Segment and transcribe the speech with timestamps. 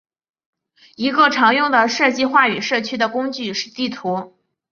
[0.95, 4.35] 一个常用的设计话语社区的工具是地图。